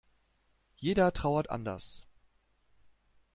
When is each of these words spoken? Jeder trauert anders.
Jeder 0.77 1.13
trauert 1.13 1.51
anders. 1.51 2.07